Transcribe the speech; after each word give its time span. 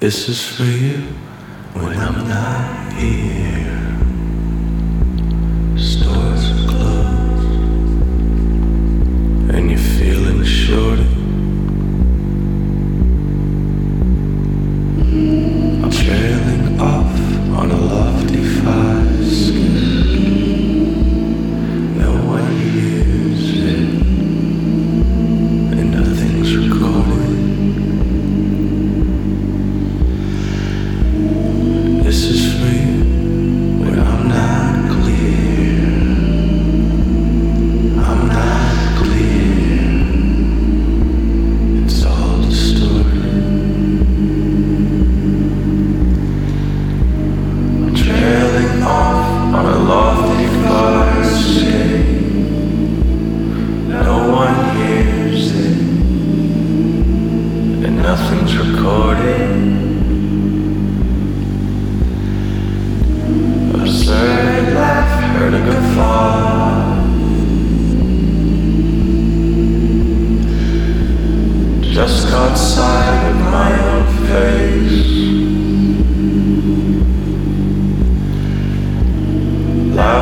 This 0.00 0.30
is 0.30 0.42
for 0.42 0.64
you 0.64 0.96
when 1.74 1.98
I'm 1.98 2.26
not 2.26 2.92
here. 2.94 3.79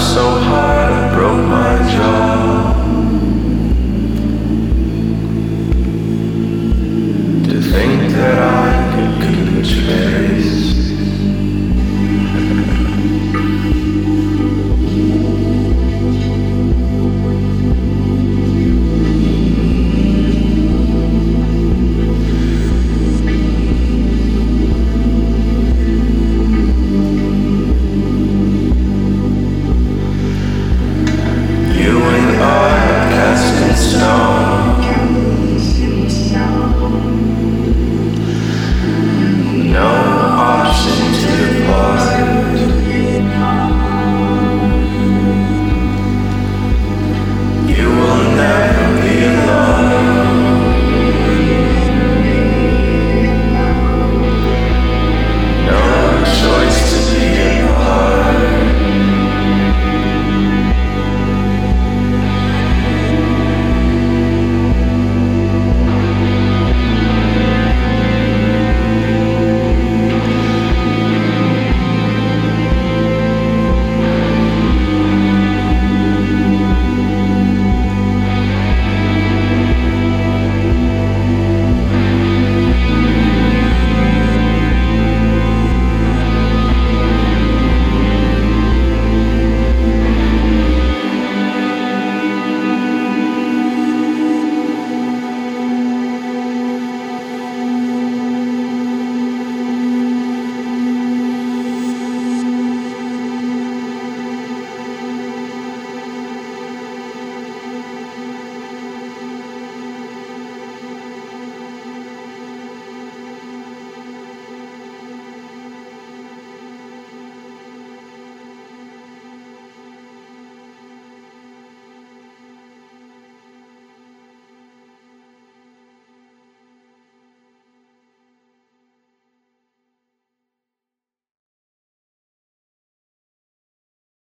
so 0.00 0.40
hard. 0.40 0.69